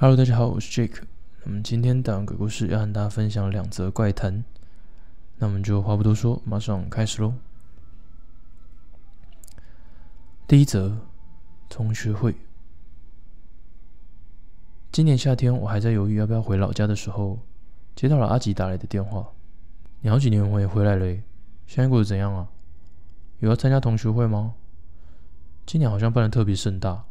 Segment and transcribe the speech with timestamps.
[0.00, 1.02] Hello，大家好，我是 Jake。
[1.42, 4.44] 那么今天讲鬼故事要和大家分享两则怪谈，
[5.38, 7.34] 那我们就话不多说，马上开始喽。
[10.46, 10.98] 第一则，
[11.68, 12.36] 同学会。
[14.92, 17.40] 今年夏天，我还在犹豫要不要回老家的时候，
[17.96, 19.26] 接到了阿吉打来的电话
[20.02, 21.06] ：“你好几年没回来了，
[21.66, 22.48] 现在过得怎样啊？
[23.40, 24.54] 有要参加同学会吗？
[25.66, 27.04] 今年好像办的特别盛大。”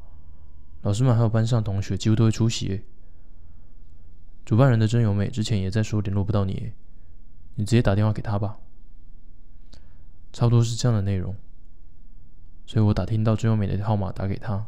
[0.81, 2.83] 老师们还有班上同学几乎都会出席。
[4.45, 6.71] 主办人的真由美之前也在说联络不到你，
[7.55, 8.59] 你直接打电话给他吧。
[10.31, 11.35] 差不多是这样的内容，
[12.65, 14.67] 所以我打听到真由美的号码打给他，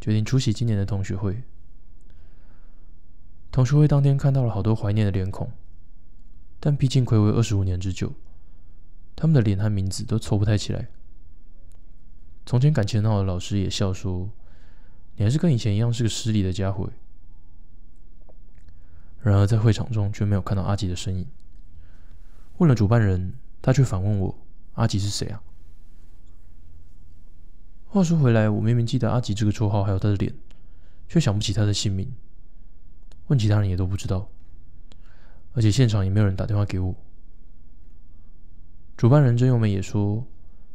[0.00, 1.44] 决定出席今年的同学会。
[3.52, 5.52] 同学会当天看到了好多怀念的脸孔，
[6.58, 8.12] 但毕竟暌违二十五年之久，
[9.14, 10.88] 他们的脸和名字都凑不太起来。
[12.44, 14.28] 从前感情很好的老师也笑说。
[15.22, 16.90] 你还是跟以前一样是个失礼的家伙。
[19.20, 21.24] 然而在会场中却没有看到阿吉的身影。
[22.58, 24.36] 问了主办人，他却反问我
[24.74, 25.40] ：“阿吉是谁啊？”
[27.86, 30.34] 话说回来，我明明记得阿吉这个绰号还有他的脸，
[31.08, 32.12] 却想不起他的姓名。
[33.28, 34.28] 问其他人也都不知道，
[35.52, 36.96] 而且现场也没有人打电话给我。
[38.96, 40.26] 主办人真由美也说。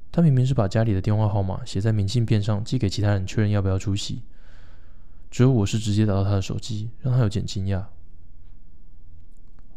[0.10, 4.24] 他明明是把家里的电话号码写在明信片上，寄给其他人确认要不要出席。
[5.30, 7.86] 只有我是直接打到他的手机，让他有点惊讶。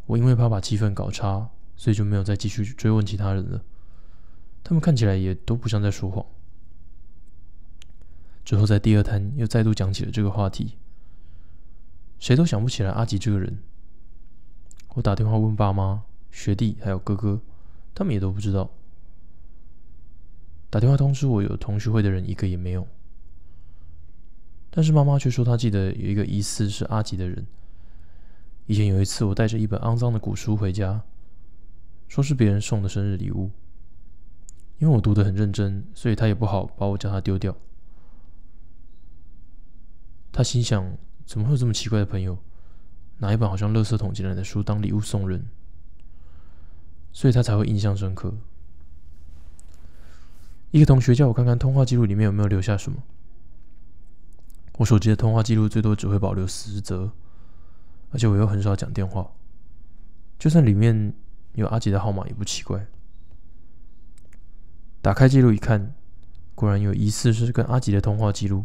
[0.06, 3.62] 我因为怕把气氛搞差，所以就没有再继续追问其他人了。
[4.62, 6.24] 他们看起来也都不像在说谎。
[8.44, 10.76] 之后在第二摊又再度讲起了这个话题，
[12.18, 13.58] 谁都想不起来阿吉这个人。
[14.94, 17.40] 我打电话问爸妈、学弟还有哥哥，
[17.94, 18.70] 他们也都不知道。
[20.68, 22.86] 打电话通知我有同学会的人一个也没有，
[24.70, 27.46] 但是妈妈却说她记得有一个疑似是阿吉的人。
[28.66, 31.02] 以前有一次我带着一本肮脏的古书回家，
[32.06, 33.50] 说是别人送的生日礼物，
[34.78, 37.56] 因为我读得很认真，所以他也不好把我叫他丢掉。
[40.30, 42.38] 他心想，怎么会有这么奇怪的朋友，
[43.18, 45.44] 拿一本好像垃圾桶进来的书当礼物送人，
[47.12, 48.32] 所以他才会印象深刻。
[50.70, 53.02] 一个同学叫我看看通话记录里面有没有留下什么。
[54.80, 57.12] 我手机的通话记录最多只会保留十则，
[58.12, 59.30] 而且我又很少讲电话，
[60.38, 61.12] 就算里面
[61.52, 62.86] 有阿吉的号码也不奇怪。
[65.02, 65.94] 打开记录一看，
[66.54, 68.64] 果然有疑似是跟阿吉的通话记录。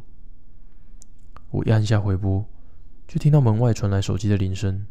[1.49, 2.45] 我一按下回拨，
[3.05, 4.87] 就听到门外传来手机的铃声。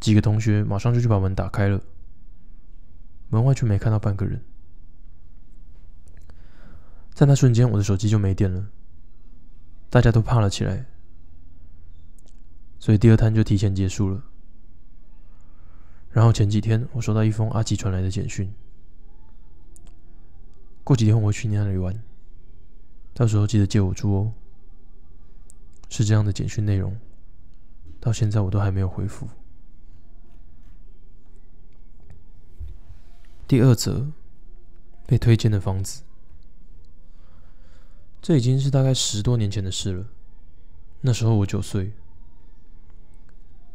[0.00, 1.80] 几个同学马上就去把门打开了，
[3.30, 4.44] 门外却没看到半个人。
[7.14, 8.66] 在那瞬间，我的手机就没电了，
[9.88, 10.86] 大家都怕了起来，
[12.78, 14.22] 所以第二摊就提前结束了。
[16.10, 18.52] 然后前几天，我收到一封阿吉传来的简讯，
[20.82, 22.02] 过几天我会去你那里玩，
[23.14, 24.32] 到时候记得借我住哦。
[25.88, 26.98] 是这样的简讯内容，
[28.00, 29.28] 到现在我都还没有回复。
[33.46, 34.10] 第二则，
[35.06, 36.02] 被推荐的房子。
[38.20, 40.06] 这已经是大概十多年前的事了。
[41.02, 41.92] 那时候我九岁，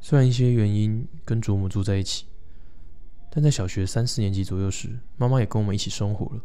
[0.02, 2.26] 虽然一些原因跟祖母住在一起，
[3.30, 6.42] 但在小学三四年级左右时，妈妈也跟我们一起生活了。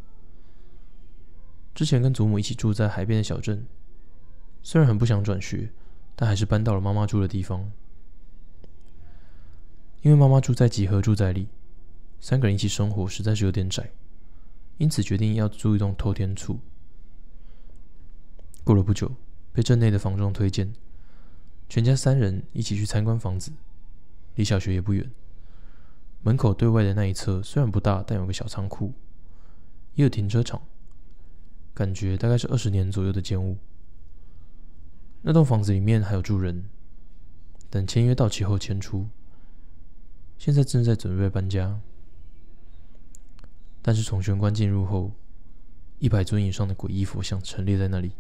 [1.75, 3.67] 之前跟祖母一起住在海边的小镇，
[4.63, 5.73] 虽然很不想转学，
[6.15, 7.73] 但还是搬到了妈妈住的地方。
[10.03, 11.49] 因为妈妈住在集合住宅里，
[12.21, 13.91] 三个人一起生活实在是有点窄，
[14.79, 16.57] 因此决定要租一栋透天厝。
[18.67, 19.15] 过了不久，
[19.53, 20.75] 被镇内的房东推荐，
[21.69, 23.53] 全家三人一起去参观房子。
[24.35, 25.09] 离小学也不远，
[26.23, 28.93] 门口对外的那一侧虽然不大，但有个小仓库，
[29.95, 30.61] 也有停车场，
[31.75, 33.57] 感觉大概是二十年左右的建物。
[35.23, 36.65] 那栋房子里面还有住人，
[37.71, 39.07] 等签约到期后迁出。
[40.39, 41.81] 现在正在准备搬家，
[43.81, 45.13] 但是从玄关进入后，
[46.01, 48.11] 一百尊以上的诡异佛像陈列在那里。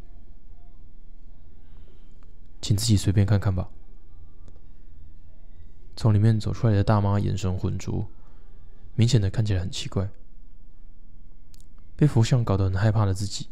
[2.66, 3.70] 请自己随便看看吧。
[5.94, 8.08] 从里面走出来的大妈眼神浑浊，
[8.96, 10.08] 明显的看起来很奇怪。
[11.94, 13.46] 被佛像搞得很害怕的自己，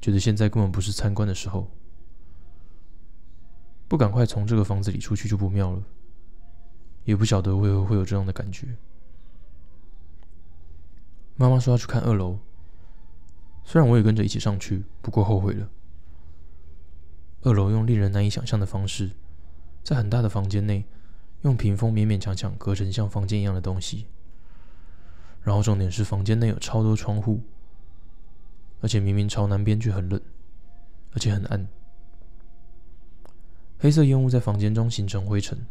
[0.00, 1.68] 觉得现在根本不是参观的时候，
[3.88, 5.82] 不赶快从这个房子里出去就不妙了。
[7.02, 8.68] 也不晓得为何会有这样的感觉。
[11.34, 12.38] 妈妈说要去看二楼，
[13.64, 15.68] 虽然我也跟着一起上去，不过后悔了。
[17.44, 19.10] 二楼用令人难以想象的方式，
[19.82, 20.82] 在很大的房间内，
[21.42, 24.06] 用屏风勉勉强强隔成像房间一样的东西。
[25.42, 27.42] 然后重点是，房间内有超多窗户，
[28.80, 30.18] 而且明明朝南边却很冷，
[31.12, 31.68] 而且很暗。
[33.78, 35.66] 黑色烟雾在房间中形成灰尘。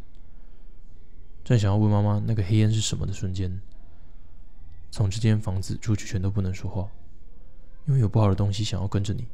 [1.43, 3.59] 正想要问妈妈那个黑烟是什么的瞬间，
[4.91, 6.87] 从这间房子出去全都不能说话，
[7.87, 9.27] 因为有不好的东西想要跟着你。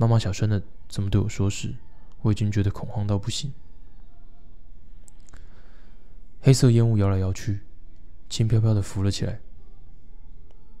[0.00, 1.74] 妈妈小声的这么对我说时，
[2.22, 3.52] 我已经觉得恐慌到不行。
[6.40, 7.60] 黑色烟雾摇来摇去，
[8.30, 9.40] 轻飘飘的浮了起来，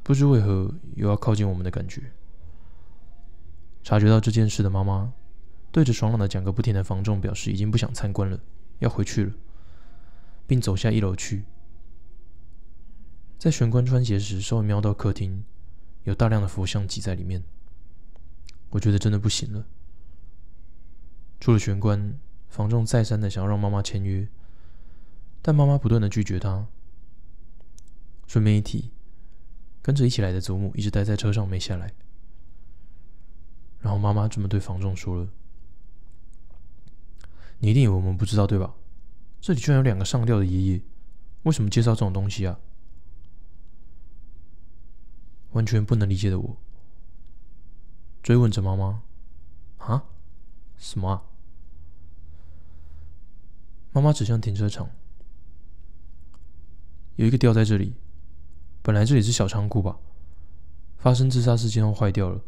[0.02, 2.00] 不知为何有要靠近我们的感觉。
[3.82, 5.12] 察觉到这件事的妈妈，
[5.70, 8.40] 对着爽朗的讲个不停的房仲表示已经不想参观了，
[8.78, 9.34] 要回去了，
[10.46, 11.44] 并走下一楼去。
[13.38, 15.44] 在玄关穿鞋时，稍微瞄到客厅
[16.04, 17.44] 有大量的佛像挤在里面。
[18.70, 19.66] 我觉得真的不行了。
[21.38, 22.18] 出了玄关，
[22.48, 24.28] 房仲再三的想要让妈妈签约，
[25.42, 26.66] 但妈妈不断的拒绝他。
[28.26, 28.92] 顺便一提，
[29.82, 31.92] 跟着一起来的祖母一直待在车上没下来。
[33.80, 35.28] 然后妈妈这么对房仲说了
[37.58, 38.74] ：“你一定以为我们不知道对吧？
[39.40, 40.80] 这里居然有两个上吊的爷爷，
[41.44, 42.60] 为什么介绍这种东西啊？”
[45.52, 46.56] 完全不能理解的我。
[48.22, 49.02] 追问着妈妈
[49.78, 50.04] ：“啊，
[50.76, 51.22] 什么啊？”
[53.92, 54.90] 妈妈指向停车场，
[57.16, 57.94] 有一个吊在这里。
[58.82, 59.98] 本来这里是小仓库吧？
[60.96, 62.40] 发生自杀事件后坏掉了，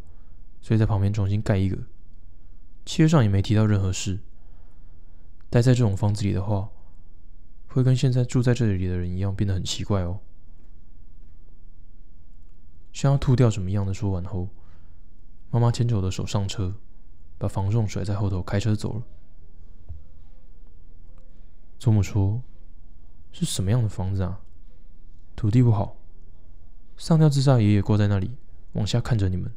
[0.61, 1.79] 所以在旁边重新盖一个。
[2.85, 4.21] 契约上也没提到任何事。
[5.51, 6.71] 待在这种房子里的话，
[7.69, 10.21] 会跟现在住在这里的人一样变得很奇怪哦。
[12.93, 13.93] 像要吐掉什么样的？
[13.93, 14.49] 说完后。
[15.53, 16.75] 妈妈牵着我的手上车，
[17.37, 19.03] 把房仲甩在后头，开车走了。
[21.79, 22.43] 祖母说
[23.33, 24.41] ：“是什么样的房子啊？
[25.37, 25.99] 土地不好，
[26.97, 28.35] 上吊自杀爷爷挂在那里，
[28.73, 29.53] 往下看着你们，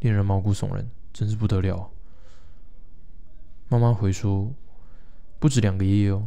[0.00, 1.92] 令人毛骨悚然，真是不得了。”
[3.70, 4.52] 妈妈回说
[5.38, 6.26] ：“不止两个爷爷哦，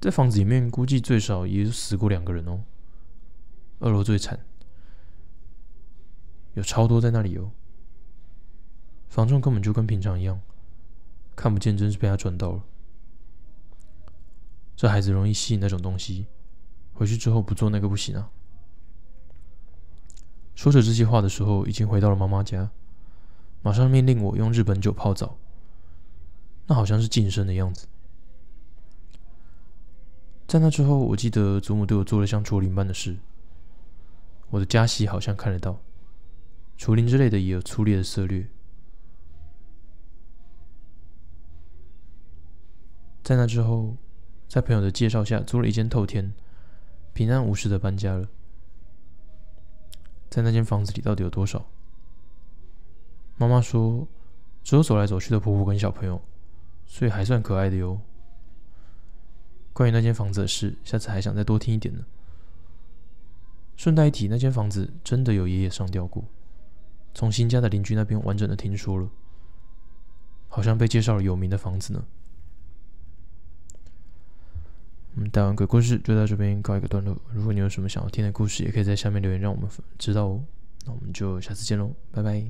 [0.00, 2.64] 在房子里面估计最少也死过两个人哦。
[3.78, 4.44] 二楼最惨，
[6.54, 7.52] 有超多在那里哦。”
[9.14, 10.40] 房仲根本就跟平常一样，
[11.36, 12.64] 看不见，真是被他赚到了。
[14.74, 16.26] 这孩子容易吸引那种东西，
[16.94, 18.28] 回去之后不做那个不行啊。
[20.56, 22.72] 说着这些话的时候，已经回到了妈妈家，
[23.62, 25.38] 马上命令我用日本酒泡澡，
[26.66, 27.86] 那好像是晋升的样子。
[30.48, 33.18] 在那之后，我记得祖母对我做了像竹林般的事。
[34.50, 35.80] 我的家系好像看得到，
[36.76, 38.48] 竹林之类的也有粗劣的策略。
[43.24, 43.96] 在那之后，
[44.46, 46.34] 在朋友的介绍下租了一间透天，
[47.14, 48.28] 平安无事的搬家了。
[50.28, 51.64] 在那间房子里到底有多少？
[53.38, 54.06] 妈妈说，
[54.62, 56.20] 只有走来走去的婆婆跟小朋友，
[56.86, 57.98] 所以还算可爱的哟。
[59.72, 62.04] 关于那间房子的事，下次还想再多听一点呢。
[63.74, 66.22] 顺带一提，那间房子真的有爷爷上吊过，
[67.14, 69.08] 从新家的邻居那边完整的听说了，
[70.46, 72.04] 好像被介绍了有名的房子呢。
[75.14, 77.16] 我们打完鬼故事就到这边告一个段落。
[77.32, 79.68] 如果你有什么想要听的故事，也可以在下面留言，让我们
[79.98, 80.44] 知道哦。
[80.86, 82.44] 那我们就下次见喽，拜拜。